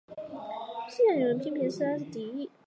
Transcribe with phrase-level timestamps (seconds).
[0.89, 2.49] 事件有人批评她是故意。